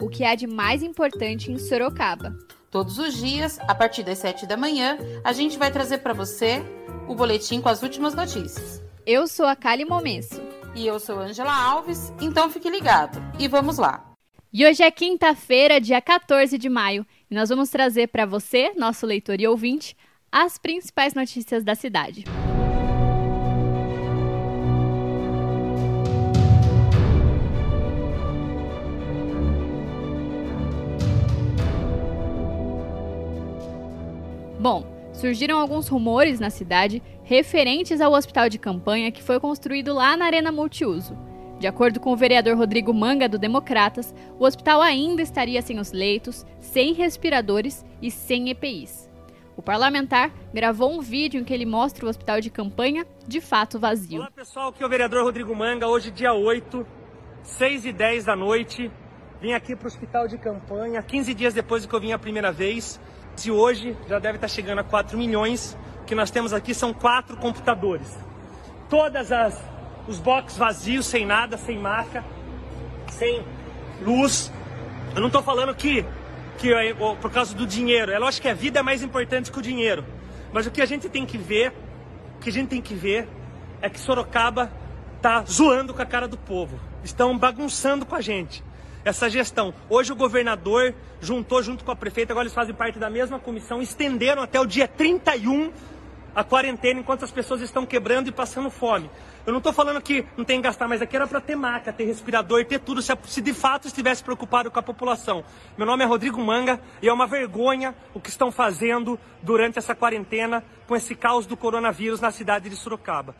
[0.00, 2.36] o que há de mais importante em Sorocaba.
[2.70, 6.62] Todos os dias, a partir das 7 da manhã, a gente vai trazer para você
[7.08, 8.82] o boletim com as últimas notícias.
[9.06, 10.40] Eu sou a Kali Momesso.
[10.74, 13.18] E eu sou Angela Alves, então fique ligado.
[13.38, 14.12] E vamos lá.
[14.52, 19.06] E hoje é quinta-feira, dia 14 de maio, e nós vamos trazer para você, nosso
[19.06, 19.96] leitor e ouvinte,
[20.30, 22.24] as principais notícias da cidade.
[34.58, 40.16] Bom, surgiram alguns rumores na cidade referentes ao hospital de campanha que foi construído lá
[40.16, 41.16] na Arena Multiuso.
[41.58, 45.90] De acordo com o vereador Rodrigo Manga, do Democratas, o hospital ainda estaria sem os
[45.92, 49.10] leitos, sem respiradores e sem EPIs.
[49.56, 53.78] O parlamentar gravou um vídeo em que ele mostra o hospital de campanha de fato
[53.78, 54.20] vazio.
[54.20, 56.86] Olá pessoal, aqui é o vereador Rodrigo Manga, hoje dia 8,
[57.42, 58.90] 6 e 10 da noite.
[59.40, 62.52] Vim aqui para o hospital de campanha, 15 dias depois que eu vim a primeira
[62.52, 63.00] vez.
[63.36, 66.94] Se hoje já deve estar chegando a 4 milhões, o que nós temos aqui são
[66.94, 68.18] quatro computadores.
[68.88, 69.62] Todas as
[70.08, 72.24] os boxes vazios, sem nada, sem marca,
[73.10, 73.44] sem
[74.00, 74.52] luz.
[75.14, 76.04] Eu não estou falando que
[76.58, 76.72] que
[77.20, 78.10] por causa do dinheiro.
[78.10, 80.04] É lógico que a vida é mais importante que o dinheiro.
[80.52, 81.72] Mas o que a gente tem que ver,
[82.36, 83.28] o que a gente tem que ver
[83.82, 84.72] é que Sorocaba
[85.16, 86.80] está zoando com a cara do povo.
[87.04, 88.64] Estão bagunçando com a gente
[89.06, 89.72] essa gestão.
[89.88, 93.80] Hoje o governador juntou junto com a prefeita, agora eles fazem parte da mesma comissão,
[93.80, 95.70] estenderam até o dia 31
[96.34, 99.08] a quarentena enquanto as pessoas estão quebrando e passando fome.
[99.46, 101.92] Eu não estou falando que não tem que gastar, mas aqui era para ter maca,
[101.92, 105.44] ter respirador, ter tudo, se, se de fato estivesse preocupado com a população.
[105.78, 109.94] Meu nome é Rodrigo Manga e é uma vergonha o que estão fazendo durante essa
[109.94, 113.36] quarentena com esse caos do coronavírus na cidade de Sorocaba.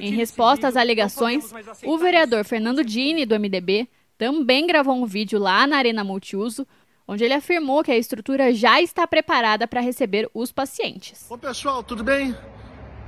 [0.00, 1.52] Em resposta às alegações,
[1.84, 3.86] o vereador Fernando Dini, do MDB,
[4.20, 6.66] também gravou um vídeo lá na Arena Multiuso,
[7.08, 11.24] onde ele afirmou que a estrutura já está preparada para receber os pacientes.
[11.26, 12.36] Bom, pessoal, tudo bem?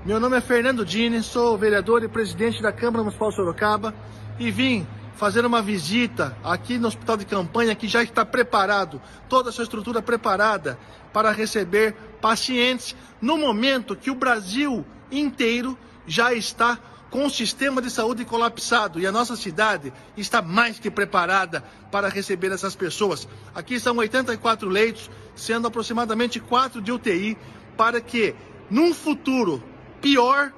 [0.07, 3.95] Meu nome é Fernando Dini, sou vereador e presidente da Câmara Municipal Sorocaba
[4.39, 8.99] e vim fazer uma visita aqui no Hospital de Campanha que já está preparado,
[9.29, 10.79] toda a sua estrutura preparada
[11.13, 11.93] para receber
[12.23, 16.79] pacientes no momento que o Brasil inteiro já está
[17.13, 22.09] com o sistema de saúde colapsado e a nossa cidade está mais que preparada para
[22.09, 23.29] receber essas pessoas.
[23.55, 27.37] Aqui são 84 leitos, sendo aproximadamente 4 de UTI,
[27.77, 28.35] para que
[28.71, 29.63] num futuro
[30.01, 30.51] pior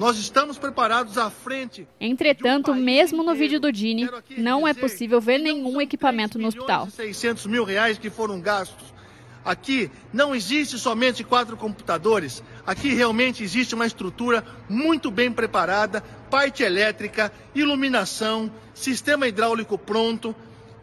[0.00, 1.86] nós estamos preparados à frente.
[2.00, 6.88] Entretanto, um mesmo no vídeo do Dini, não é possível ver nenhum equipamento no hospital.
[6.90, 8.92] 600 mil reais que foram gastos
[9.44, 16.62] Aqui não existe somente quatro computadores, aqui realmente existe uma estrutura muito bem preparada, parte
[16.62, 20.34] elétrica, iluminação, sistema hidráulico pronto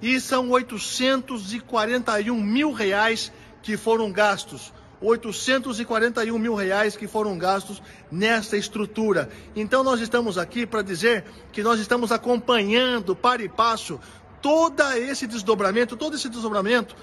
[0.02, 4.74] e são 841 mil reais que foram gastos.
[5.00, 9.30] 841 mil reais que foram gastos nessa estrutura.
[9.56, 14.00] Então nós estamos aqui para dizer que nós estamos acompanhando para e passo
[14.42, 16.96] todo esse desdobramento, todo esse desdobramento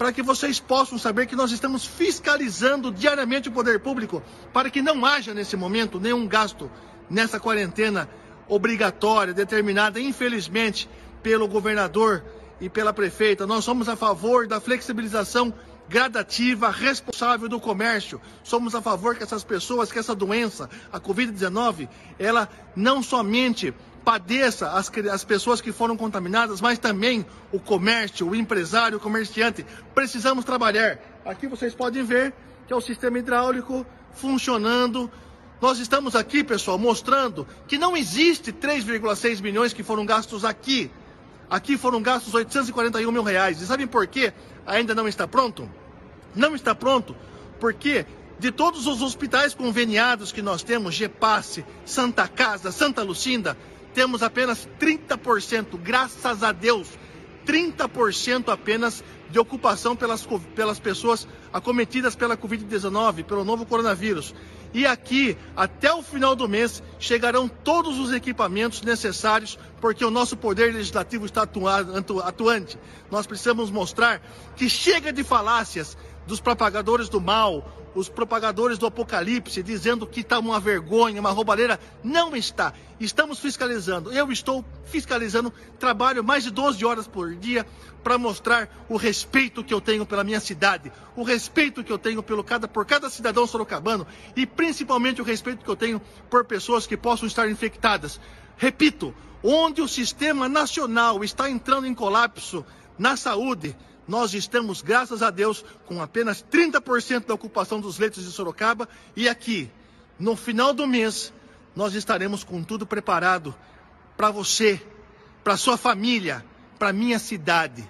[0.00, 4.80] para que vocês possam saber que nós estamos fiscalizando diariamente o poder público para que
[4.80, 6.70] não haja nesse momento nenhum gasto
[7.10, 8.08] nessa quarentena
[8.48, 10.88] obrigatória, determinada, infelizmente,
[11.22, 12.24] pelo governador
[12.58, 13.46] e pela prefeita.
[13.46, 15.52] Nós somos a favor da flexibilização
[15.86, 18.22] gradativa, responsável do comércio.
[18.42, 23.74] Somos a favor que essas pessoas, que essa doença, a Covid-19, ela não somente
[24.04, 29.64] padeça as, as pessoas que foram contaminadas, mas também o comércio, o empresário, o comerciante.
[29.94, 30.98] Precisamos trabalhar.
[31.24, 32.32] Aqui vocês podem ver
[32.66, 35.10] que é o sistema hidráulico funcionando.
[35.60, 40.90] Nós estamos aqui, pessoal, mostrando que não existe 3,6 milhões que foram gastos aqui.
[41.48, 43.60] Aqui foram gastos 841 mil reais.
[43.60, 44.32] E sabem por quê?
[44.66, 45.68] Ainda não está pronto?
[46.34, 47.16] Não está pronto
[47.60, 48.06] porque
[48.38, 53.56] de todos os hospitais conveniados que nós temos, GEPASSE, Santa Casa, Santa Lucinda,
[53.94, 56.88] temos apenas 30%, graças a Deus,
[57.46, 64.34] 30% apenas de ocupação pelas, pelas pessoas acometidas pela Covid-19, pelo novo coronavírus.
[64.72, 70.36] E aqui, até o final do mês, chegarão todos os equipamentos necessários, porque o nosso
[70.36, 72.78] poder legislativo está atuante.
[73.10, 74.22] Nós precisamos mostrar
[74.56, 75.96] que chega de falácias
[76.26, 81.78] dos propagadores do mal, os propagadores do apocalipse dizendo que está uma vergonha, uma roubalheira.
[82.02, 82.72] Não está.
[82.98, 84.12] Estamos fiscalizando.
[84.12, 85.52] Eu estou fiscalizando.
[85.78, 87.66] Trabalho mais de 12 horas por dia
[88.02, 92.22] para mostrar o respeito que eu tenho pela minha cidade, o respeito que eu tenho
[92.22, 96.00] pelo cada, por cada cidadão sorocabano e principalmente o respeito que eu tenho
[96.30, 98.18] por pessoas que possam estar infectadas.
[98.56, 102.64] Repito, onde o sistema nacional está entrando em colapso
[102.98, 103.76] na saúde,
[104.10, 109.28] nós estamos, graças a Deus, com apenas 30% da ocupação dos leitos de Sorocaba e
[109.28, 109.70] aqui,
[110.18, 111.32] no final do mês,
[111.76, 113.54] nós estaremos com tudo preparado
[114.16, 114.84] para você,
[115.44, 116.44] para sua família,
[116.76, 117.88] para minha cidade,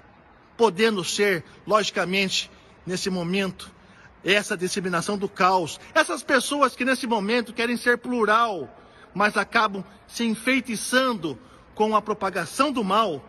[0.58, 2.50] podendo ser, logicamente,
[2.84, 3.72] nesse momento,
[4.22, 5.80] essa disseminação do caos.
[5.94, 8.68] Essas pessoas que nesse momento querem ser plural,
[9.14, 11.38] mas acabam se enfeitiçando
[11.74, 13.24] com a propagação do mal,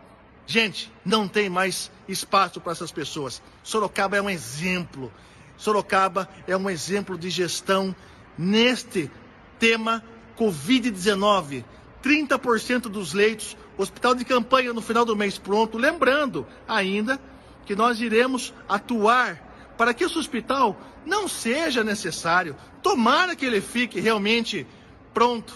[0.46, 3.42] Gente, não tem mais espaço para essas pessoas.
[3.62, 5.12] Sorocaba é um exemplo.
[5.56, 7.94] Sorocaba é um exemplo de gestão
[8.36, 9.10] neste
[9.58, 10.02] tema
[10.36, 11.64] Covid-19.
[12.02, 15.78] 30% dos leitos, hospital de campanha no final do mês pronto.
[15.78, 17.20] Lembrando ainda
[17.64, 22.56] que nós iremos atuar para que esse hospital não seja necessário.
[22.82, 24.66] Tomara que ele fique realmente
[25.14, 25.54] pronto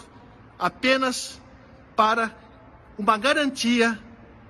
[0.59, 1.41] apenas
[1.97, 2.35] para
[2.97, 3.99] uma garantia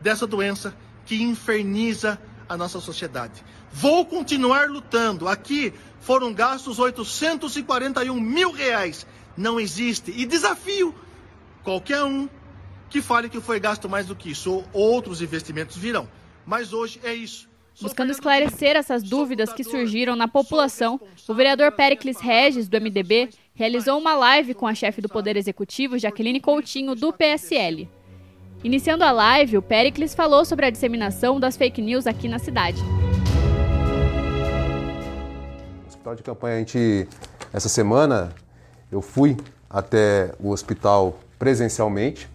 [0.06, 0.73] dessa doença
[1.05, 2.17] que inferniza
[2.49, 3.44] a nossa sociedade.
[3.73, 5.26] Vou continuar lutando.
[5.26, 9.05] Aqui foram gastos 841 mil reais.
[9.37, 10.12] Não existe.
[10.17, 10.94] E desafio
[11.64, 12.29] qualquer um
[12.88, 14.62] que fale que foi gasto mais do que isso.
[14.73, 16.09] Outros investimentos virão.
[16.47, 17.49] Mas hoje é isso.
[17.81, 23.99] Buscando esclarecer essas dúvidas que surgiram na população, o vereador Pericles Regis, do MDB, realizou
[23.99, 27.88] uma live com a chefe do Poder Executivo, Jaqueline Coutinho, do PSL.
[28.64, 32.82] Iniciando a live, o Pericles falou sobre a disseminação das fake news aqui na cidade.
[35.82, 37.06] No hospital de campanha, a gente,
[37.53, 38.32] essa semana,
[38.91, 39.37] eu fui
[39.69, 42.29] até o hospital presencialmente,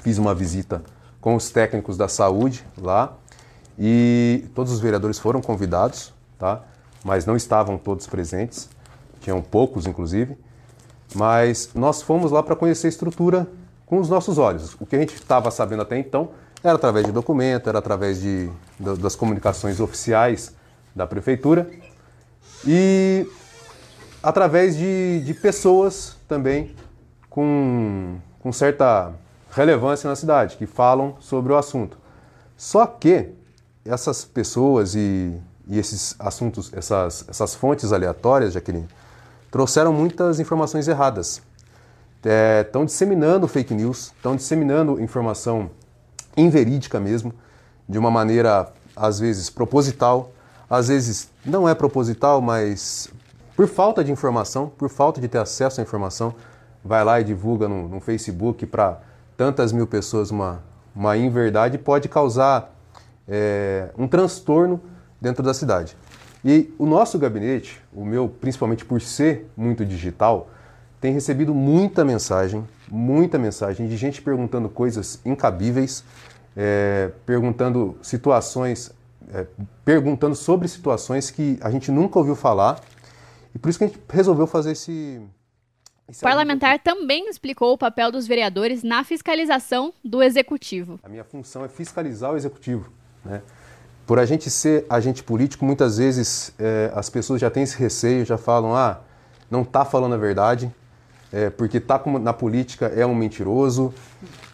[0.00, 0.82] fiz uma visita
[1.20, 3.12] com os técnicos da saúde lá
[3.78, 6.62] e todos os vereadores foram convidados, tá?
[7.04, 8.68] mas não estavam todos presentes,
[9.20, 10.38] tinham poucos inclusive.
[11.12, 13.48] Mas nós fomos lá para conhecer a estrutura
[13.90, 14.76] com os nossos olhos.
[14.78, 16.30] O que a gente estava sabendo até então
[16.62, 18.48] era através de documento, era através de,
[18.78, 20.54] das comunicações oficiais
[20.94, 21.68] da prefeitura
[22.64, 23.26] e
[24.22, 26.72] através de, de pessoas também
[27.28, 29.12] com, com certa
[29.50, 31.98] relevância na cidade, que falam sobre o assunto.
[32.56, 33.30] Só que
[33.84, 35.36] essas pessoas e,
[35.66, 38.86] e esses assuntos, essas, essas fontes aleatórias, Jaqueline,
[39.50, 41.42] trouxeram muitas informações erradas
[42.22, 45.70] estão é, disseminando fake news, estão disseminando informação
[46.36, 47.32] inverídica mesmo,
[47.88, 50.32] de uma maneira às vezes proposital,
[50.68, 53.08] às vezes não é proposital, mas
[53.56, 56.34] por falta de informação, por falta de ter acesso à informação,
[56.84, 59.00] vai lá e divulga no, no Facebook para
[59.36, 60.62] tantas mil pessoas uma,
[60.94, 62.74] uma inverdade pode causar
[63.28, 64.80] é, um transtorno
[65.20, 65.96] dentro da cidade.
[66.44, 70.48] E o nosso gabinete, o meu principalmente por ser muito digital,
[71.00, 76.04] tem recebido muita mensagem, muita mensagem de gente perguntando coisas incabíveis,
[76.54, 78.92] é, perguntando situações,
[79.32, 79.46] é,
[79.84, 82.80] perguntando sobre situações que a gente nunca ouviu falar.
[83.54, 85.22] E por isso que a gente resolveu fazer esse.
[86.06, 91.00] esse o parlamentar também explicou o papel dos vereadores na fiscalização do executivo.
[91.02, 92.92] A minha função é fiscalizar o executivo.
[93.24, 93.40] Né?
[94.06, 98.26] Por a gente ser agente político, muitas vezes é, as pessoas já têm esse receio,
[98.26, 99.00] já falam: ah,
[99.50, 100.72] não está falando a verdade,
[101.32, 103.94] é, porque está na política é um mentiroso.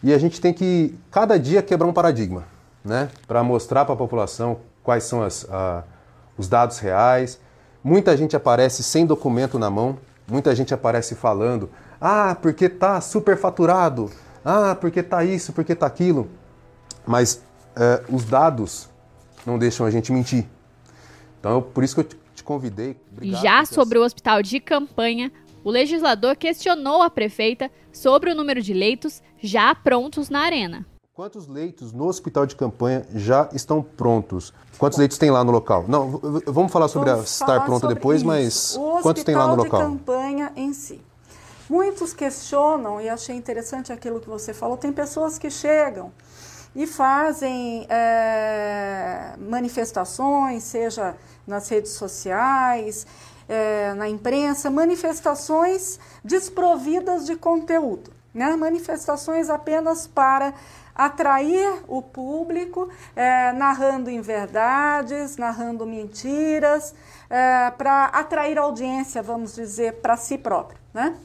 [0.03, 2.45] E a gente tem que, cada dia, quebrar um paradigma,
[2.83, 3.09] né?
[3.27, 5.83] Para mostrar para a população quais são as, a,
[6.37, 7.39] os dados reais.
[7.83, 11.69] Muita gente aparece sem documento na mão, muita gente aparece falando:
[11.99, 14.11] ah, porque está superfaturado,
[14.45, 16.29] ah, porque está isso, porque está aquilo.
[17.05, 17.41] Mas
[17.75, 18.89] é, os dados
[19.45, 20.45] não deixam a gente mentir.
[21.39, 22.97] Então, por isso que eu te, te convidei.
[23.11, 25.31] Obrigado, Já sobre o hospital de campanha,
[25.67, 30.85] o legislador questionou a prefeita sobre o número de leitos já prontos na arena.
[31.13, 34.53] Quantos leitos no hospital de campanha já estão prontos?
[34.77, 35.83] Quantos leitos tem lá no local?
[35.85, 38.25] Não, vamos falar sobre vamos a estar pronto depois, isso.
[38.25, 39.81] mas o quantos tem lá no local?
[39.81, 41.01] O hospital de campanha em si.
[41.69, 46.13] Muitos questionam, e achei interessante aquilo que você falou, tem pessoas que chegam
[46.73, 53.07] e fazem é, manifestações, seja nas redes sociais,
[53.47, 58.55] é, na imprensa, manifestações desprovidas de conteúdo, né?
[58.55, 60.53] manifestações apenas para
[60.97, 66.95] atrair o público, é, narrando inverdades, narrando mentiras,
[67.29, 70.79] é, para atrair audiência, vamos dizer, para si próprio.
[70.93, 71.15] Né?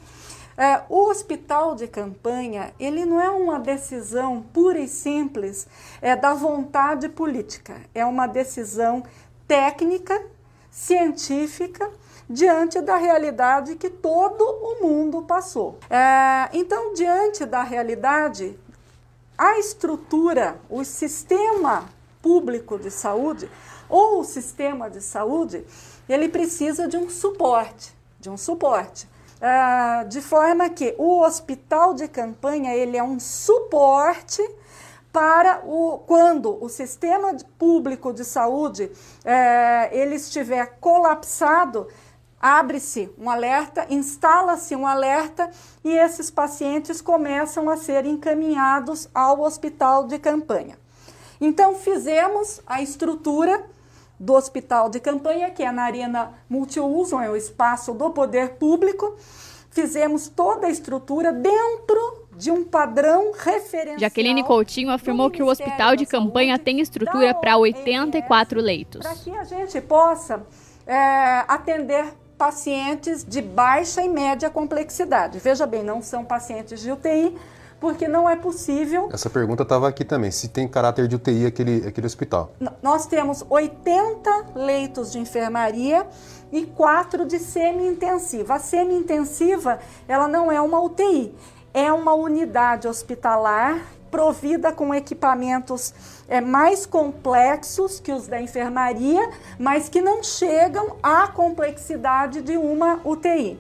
[0.57, 5.67] É, o hospital de campanha, ele não é uma decisão pura e simples
[6.03, 9.03] é, da vontade política, é uma decisão
[9.49, 10.23] técnica,
[10.71, 11.91] científica,
[12.33, 15.79] diante da realidade que todo o mundo passou.
[15.91, 18.59] É, então, diante da realidade,
[19.37, 21.85] a estrutura, o sistema
[22.23, 23.51] público de saúde
[23.89, 25.65] ou o sistema de saúde,
[26.09, 29.11] ele precisa de um suporte, de um suporte.
[29.43, 34.41] Uh, de forma que o hospital de campanha ele é um suporte
[35.13, 38.91] para o, quando o sistema público de saúde
[39.25, 41.87] eh, ele estiver colapsado,
[42.43, 45.49] abre-se um alerta, instala-se um alerta
[45.85, 50.77] e esses pacientes começam a ser encaminhados ao hospital de campanha.
[51.41, 53.65] Então, fizemos a estrutura
[54.19, 59.17] do hospital de campanha, que é na Arena Multiuso, é o espaço do poder público.
[59.71, 63.99] Fizemos toda a estrutura dentro de um padrão referencial.
[63.99, 69.03] Jaqueline Coutinho afirmou que o hospital de campanha tem estrutura para 84 leitos.
[69.03, 70.47] Para que a gente possa
[70.87, 75.39] é, atender pacientes de baixa e média complexidade.
[75.39, 77.39] Veja bem, não são pacientes de UTI,
[77.79, 79.09] porque não é possível.
[79.13, 82.53] Essa pergunta estava aqui também, se tem caráter de UTI aquele, aquele hospital.
[82.83, 86.05] Nós temos 80 leitos de enfermaria
[86.51, 88.55] e 4 de semi-intensiva.
[88.55, 91.33] A semi-intensiva, ela não é uma UTI,
[91.73, 93.81] é uma unidade hospitalar
[94.11, 95.95] provida com equipamentos
[96.33, 99.21] é, mais complexos que os da enfermaria,
[99.59, 103.59] mas que não chegam à complexidade de uma UTI.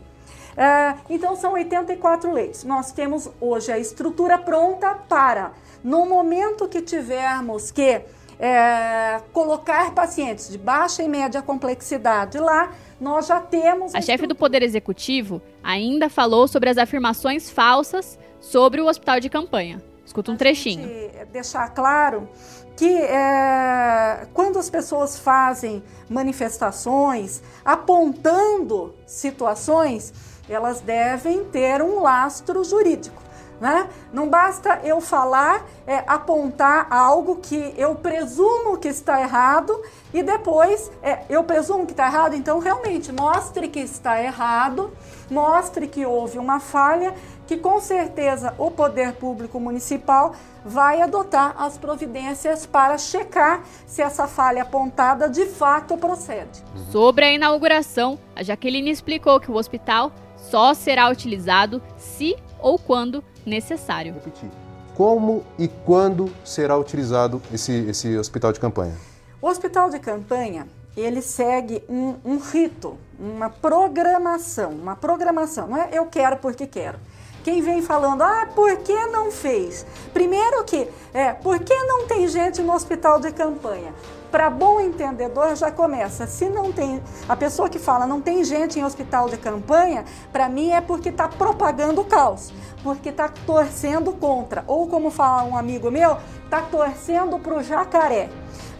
[0.57, 2.64] É, então, são 84 leitos.
[2.64, 5.52] Nós temos hoje a estrutura pronta para,
[5.85, 8.00] no momento que tivermos que
[8.41, 13.95] é, colocar pacientes de baixa e média complexidade lá, nós já temos.
[13.95, 19.21] A, a chefe do Poder Executivo ainda falou sobre as afirmações falsas sobre o hospital
[19.21, 19.83] de campanha.
[20.05, 20.88] Escuta um trechinho.
[21.33, 22.29] Deixar claro
[22.76, 30.12] que é, quando as pessoas fazem manifestações apontando situações,
[30.49, 33.22] elas devem ter um lastro jurídico.
[33.62, 33.88] Né?
[34.12, 39.81] Não basta eu falar, é, apontar algo que eu presumo que está errado
[40.12, 44.90] e depois é, eu presumo que está errado, então realmente mostre que está errado,
[45.31, 47.14] mostre que houve uma falha
[47.47, 54.26] que com certeza o poder público municipal vai adotar as providências para checar se essa
[54.26, 56.64] falha apontada de fato procede.
[56.90, 63.23] Sobre a inauguração, a Jaqueline explicou que o hospital só será utilizado se ou quando
[63.45, 64.15] necessário.
[64.15, 64.49] Repetir.
[64.95, 68.95] Como e quando será utilizado esse, esse hospital de campanha?
[69.41, 75.67] O hospital de campanha ele segue um, um rito, uma programação, uma programação.
[75.67, 76.99] Não é eu quero porque quero
[77.43, 79.85] quem vem falando, ah, por que não fez?
[80.13, 83.93] Primeiro que, é, por que não tem gente no hospital de campanha?
[84.31, 86.27] Para bom entendedor já começa.
[86.27, 90.49] Se não tem, a pessoa que fala não tem gente em hospital de campanha, para
[90.49, 94.65] mim é porque está propagando o caos, porque está torcendo contra.
[94.67, 98.31] Ou como fala um amigo meu, está torcendo para o jacaré.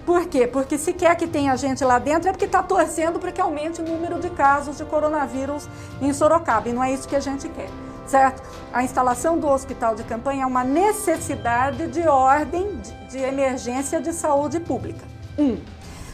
[0.07, 0.47] Por quê?
[0.47, 3.81] Porque se quer que tenha gente lá dentro é porque está torcendo para que aumente
[3.81, 5.69] o número de casos de coronavírus
[6.01, 6.69] em Sorocaba.
[6.69, 7.69] E não é isso que a gente quer
[8.07, 8.43] certo?
[8.73, 12.81] A instalação do hospital de campanha é uma necessidade de ordem
[13.11, 15.05] de emergência de saúde pública.
[15.39, 15.59] Um.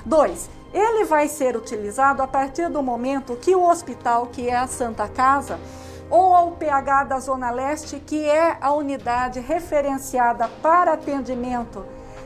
[0.04, 4.66] Dois, ele vai ser utilizado a partir do momento que o hospital, que é a
[4.66, 5.58] Santa Casa,
[6.10, 11.84] ou ao PH da Zona Leste, que é a unidade referenciada para atendimento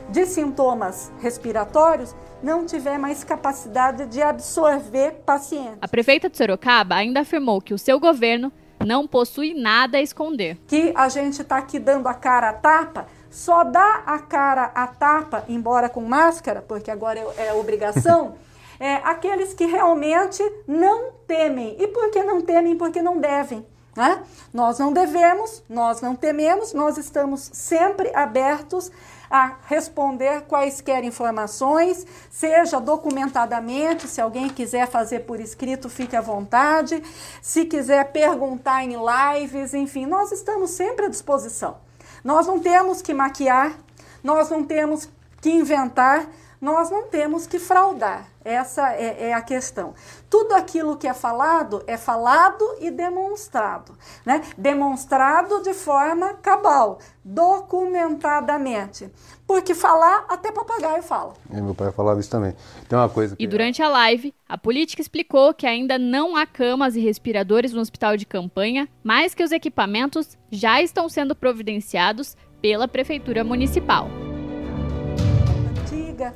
[0.09, 5.77] de sintomas respiratórios, não tiver mais capacidade de absorver pacientes.
[5.81, 8.51] A prefeita de Sorocaba ainda afirmou que o seu governo
[8.85, 10.57] não possui nada a esconder.
[10.67, 14.87] Que a gente está aqui dando a cara a tapa, só dá a cara a
[14.87, 18.35] tapa, embora com máscara, porque agora é, é obrigação,
[18.79, 21.75] é, aqueles que realmente não temem.
[21.79, 22.77] E por que não temem?
[22.77, 23.65] Porque não devem.
[23.95, 24.23] Né?
[24.51, 28.91] Nós não devemos, nós não tememos, nós estamos sempre abertos
[29.33, 37.01] a responder quaisquer informações, seja documentadamente, se alguém quiser fazer por escrito, fique à vontade,
[37.41, 41.77] se quiser perguntar em lives, enfim, nós estamos sempre à disposição.
[42.23, 43.75] Nós não temos que maquiar,
[44.23, 45.09] nós não temos
[45.41, 46.27] que inventar,
[46.61, 48.27] nós não temos que fraudar.
[48.45, 49.93] Essa é, é, a questão.
[50.29, 54.41] Tudo aquilo que é falado é falado e demonstrado, né?
[54.57, 59.09] Demonstrado de forma cabal, documentadamente.
[59.45, 61.33] Porque falar, até papagaio fala.
[61.51, 62.55] É, meu pai falava isso também.
[62.87, 63.43] Tem uma coisa que...
[63.43, 67.81] E durante a live, a política explicou que ainda não há camas e respiradores no
[67.81, 74.07] hospital de campanha, mas que os equipamentos já estão sendo providenciados pela Prefeitura Municipal.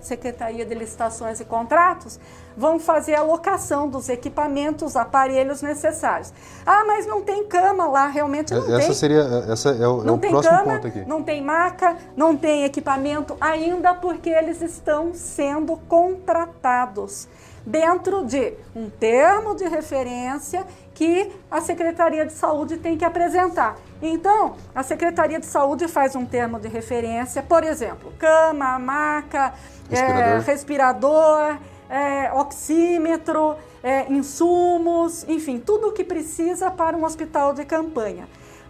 [0.02, 2.20] Secretaria de Licitações e Contratos,
[2.56, 6.34] vão fazer a locação dos equipamentos, aparelhos necessários.
[6.66, 8.94] Ah, mas não tem cama lá, realmente não essa tem.
[8.94, 11.06] Seria, essa é o, não é o tem próximo cama, ponto aqui.
[11.06, 17.28] Não tem maca, não tem equipamento ainda porque eles estão sendo contratados
[17.68, 20.66] dentro de um termo de referência
[20.98, 23.78] que a Secretaria de Saúde tem que apresentar.
[24.02, 29.54] Então, a Secretaria de Saúde faz um termo de referência, por exemplo, cama, maca,
[29.88, 37.54] respirador, é, respirador é, oxímetro, é, insumos, enfim, tudo o que precisa para um hospital
[37.54, 38.28] de campanha.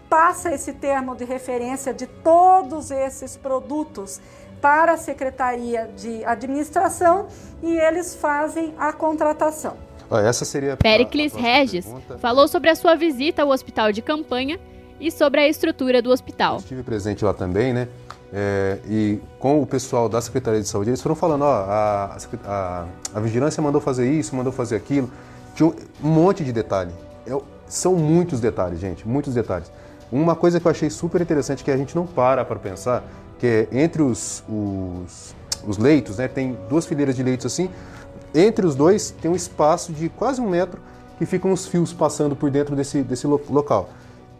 [0.09, 4.19] Passa esse termo de referência de todos esses produtos
[4.61, 7.27] para a Secretaria de Administração
[7.63, 9.86] e eles fazem a contratação.
[10.09, 12.17] Essa seria Pericles Regis pergunta.
[12.17, 14.59] falou sobre a sua visita ao hospital de campanha
[14.99, 16.55] e sobre a estrutura do hospital.
[16.55, 17.87] Eu estive presente lá também, né?
[18.33, 22.85] É, e com o pessoal da Secretaria de Saúde, eles foram falando, ó, a, a,
[23.13, 25.09] a vigilância mandou fazer isso, mandou fazer aquilo.
[25.55, 25.73] Tinha um,
[26.03, 26.91] um monte de detalhe.
[27.25, 27.37] É,
[27.67, 29.71] são muitos detalhes, gente, muitos detalhes.
[30.11, 33.03] Uma coisa que eu achei super interessante que a gente não para para pensar,
[33.39, 35.35] que é entre os, os,
[35.65, 36.27] os leitos, né?
[36.27, 37.69] Tem duas fileiras de leitos assim,
[38.33, 40.81] entre os dois tem um espaço de quase um metro
[41.17, 43.89] que ficam os fios passando por dentro desse, desse local.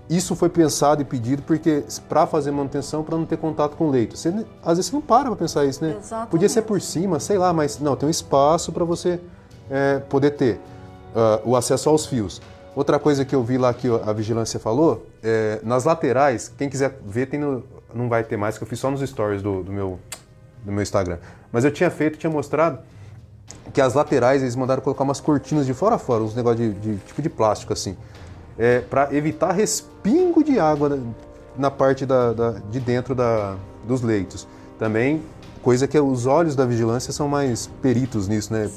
[0.10, 3.92] Isso foi pensado e pedido porque para fazer manutenção, para não ter contato com o
[3.92, 4.18] leito.
[4.18, 4.30] Você,
[4.64, 5.98] às vezes você não para para pensar isso, né?
[6.00, 6.30] Exatamente.
[6.30, 9.20] Podia ser por cima, sei lá, mas não, tem um espaço para você
[9.70, 10.60] é, poder ter
[11.14, 12.42] uh, o acesso aos fios.
[12.74, 16.98] Outra coisa que eu vi lá que a vigilância falou, é, nas laterais, quem quiser
[17.04, 17.64] ver, tem no,
[17.94, 20.00] não vai ter mais, que eu fiz só nos stories do, do, meu,
[20.64, 21.18] do meu Instagram.
[21.52, 22.80] Mas eu tinha feito, tinha mostrado
[23.74, 26.74] que as laterais eles mandaram colocar umas cortinas de fora a fora, uns negócios de,
[26.74, 27.96] de tipo de plástico assim,
[28.58, 31.00] é, para evitar respingo de água
[31.58, 33.56] na, parte da, da, de dentro da,
[33.86, 34.48] dos leitos.
[34.80, 35.22] Também
[35.62, 38.70] coisa que os olhos da vigilância são mais peritos nisso, né?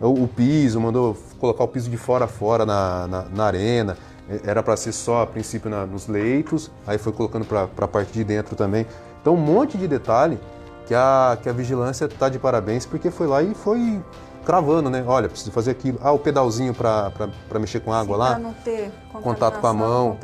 [0.00, 3.96] O, o, piso, mandou colocar o piso de fora a fora na, na, na arena.
[4.28, 7.88] É, era para ser só a princípio na, nos leitos, aí foi colocando para a
[7.88, 8.86] parte de dentro também.
[9.20, 10.38] Então, um monte de detalhe
[10.86, 14.00] que a, que a vigilância está de parabéns, porque foi lá e foi
[14.44, 15.04] cravando, né?
[15.06, 15.98] Olha, preciso fazer aquilo.
[16.02, 17.12] Ah, o pedalzinho para
[17.58, 18.30] mexer com água Sim, lá.
[18.30, 18.92] Para não ter
[19.22, 20.18] contato com a mão.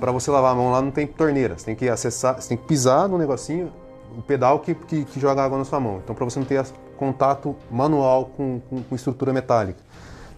[0.00, 1.58] Para você lavar a mão lá não tem torneira.
[1.58, 3.72] Você tem que acessar, você tem que pisar no negocinho,
[4.16, 6.00] o pedal que, que, que joga água na sua mão.
[6.02, 6.64] Então, para você não ter
[6.96, 9.80] contato manual com, com, com, estrutura metálica.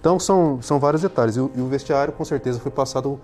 [0.00, 1.36] Então, são, são vários detalhes.
[1.36, 3.18] E o, e o vestiário, com certeza, foi passado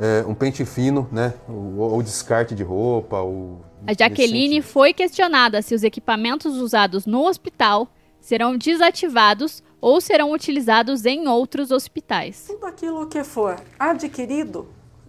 [0.00, 1.34] é, um pente fino, né?
[1.48, 3.20] O, o descarte de roupa.
[3.20, 7.88] O, a Jaqueline foi questionada se os equipamentos usados no hospital
[8.20, 12.44] serão desativados ou serão utilizados em outros hospitais.
[12.46, 14.68] Tudo aquilo que for adquirido,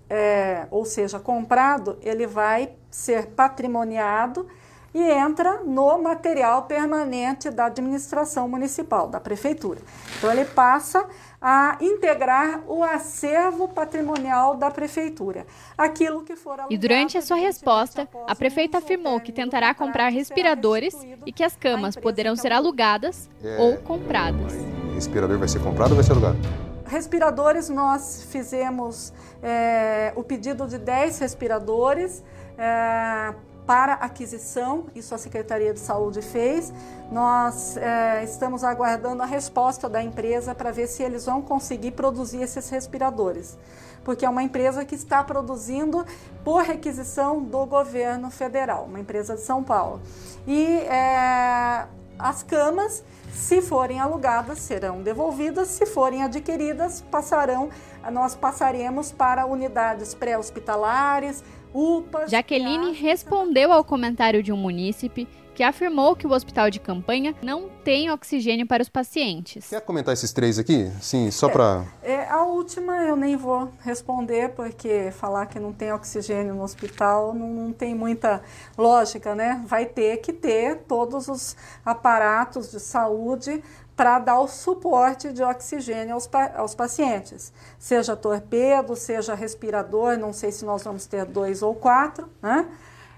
[0.09, 4.47] é, ou seja, comprado, ele vai ser patrimoniado
[4.93, 9.81] e entra no material permanente da administração municipal, da prefeitura.
[10.17, 11.05] Então ele passa
[11.45, 15.45] a integrar o acervo patrimonial da prefeitura.
[15.77, 20.95] Aquilo que for E durante a sua resposta, a prefeita afirmou que tentará comprar respiradores
[21.25, 24.53] e que as camas poderão ser alugadas é, ou compradas.
[24.93, 26.37] Respirador vai ser comprado ou vai ser alugado?
[26.85, 32.23] Respiradores, nós fizemos é, o pedido de 10 respiradores.
[32.57, 33.33] É,
[33.65, 36.73] para aquisição, isso a Secretaria de Saúde fez.
[37.11, 42.41] Nós é, estamos aguardando a resposta da empresa para ver se eles vão conseguir produzir
[42.41, 43.57] esses respiradores,
[44.03, 46.05] porque é uma empresa que está produzindo
[46.43, 50.01] por requisição do governo federal, uma empresa de São Paulo.
[50.45, 51.87] E é,
[52.19, 57.69] as camas, se forem alugadas, serão devolvidas, se forem adquiridas, passarão,
[58.11, 61.43] nós passaremos para unidades pré-hospitalares,
[61.73, 62.29] UPAs.
[62.29, 67.69] Jaqueline respondeu ao comentário de um munícipe que afirmou que o hospital de campanha não
[67.83, 69.69] tem oxigênio para os pacientes.
[69.69, 70.91] Quer comentar esses três aqui?
[71.01, 71.85] Sim, só para.
[72.01, 76.63] É, é, a última eu nem vou responder, porque falar que não tem oxigênio no
[76.63, 78.41] hospital não, não tem muita
[78.77, 79.61] lógica, né?
[79.65, 83.61] Vai ter que ter todos os aparatos de saúde
[83.95, 90.51] para dar o suporte de oxigênio aos, aos pacientes, seja torpedo, seja respirador, não sei
[90.51, 92.67] se nós vamos ter dois ou quatro, né?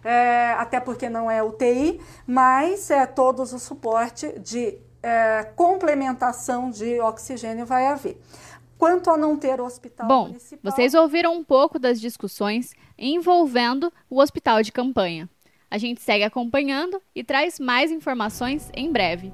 [0.05, 6.99] É, até porque não é UTI, mas é, todos o suporte de é, complementação de
[7.01, 8.21] oxigênio vai haver.
[8.77, 10.71] Quanto a não ter hospital Bom, municipal...
[10.71, 15.27] vocês ouviram um pouco das discussões envolvendo o hospital de campanha.
[15.71, 19.33] A gente segue acompanhando e traz mais informações em breve.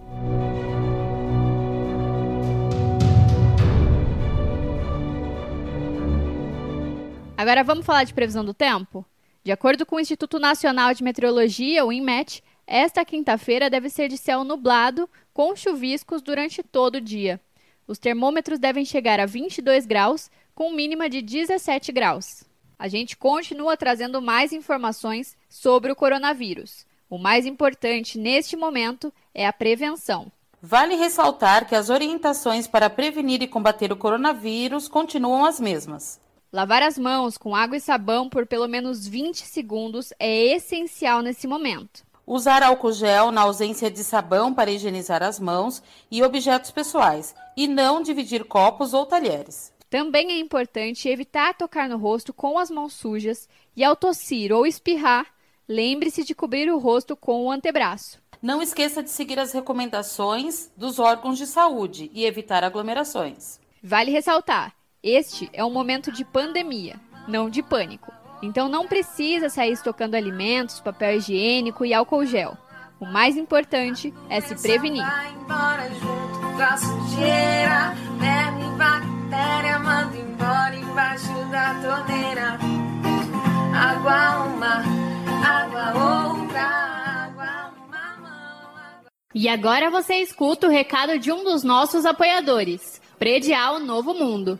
[7.36, 9.06] Agora vamos falar de previsão do tempo?
[9.44, 14.16] De acordo com o Instituto Nacional de Meteorologia, o INMET, esta quinta-feira deve ser de
[14.16, 17.42] céu nublado, com chuviscos durante todo o dia.
[17.88, 22.44] Os termômetros devem chegar a 22 graus, com mínima de 17 graus.
[22.78, 26.86] A gente continua trazendo mais informações sobre o coronavírus.
[27.10, 30.32] O mais importante neste momento é a prevenção.
[30.62, 36.22] Vale ressaltar que as orientações para prevenir e combater o coronavírus continuam as mesmas.
[36.54, 41.48] Lavar as mãos com água e sabão por pelo menos 20 segundos é essencial nesse
[41.48, 42.04] momento.
[42.28, 47.70] Usar álcool gel na ausência de sabão para higienizar as mãos e objetos pessoais, e
[47.70, 49.72] não dividir copos ou talheres.
[49.90, 54.68] Também é importante evitar tocar no rosto com as mãos sujas e, ao tossir ou
[54.68, 55.28] espirrar,
[55.70, 58.20] lembre-se de cobrir o rosto com o antebraço.
[58.42, 63.58] Não esqueça de seguir as recomendações dos órgãos de saúde e evitar aglomerações.
[63.82, 66.96] Vale ressaltar este é um momento de pandemia,
[67.28, 68.12] não de pânico.
[68.44, 72.56] Então não precisa sair estocando alimentos, papel higiênico e álcool gel.
[73.00, 75.04] O mais importante é se prevenir.
[89.34, 94.60] E agora você escuta o recado de um dos nossos apoiadores, Predial Novo Mundo.